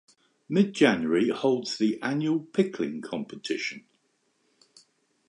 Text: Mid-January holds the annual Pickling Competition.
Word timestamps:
Mid-January 0.49 1.29
holds 1.29 1.77
the 1.77 2.01
annual 2.01 2.39
Pickling 2.39 3.01
Competition. 3.01 3.85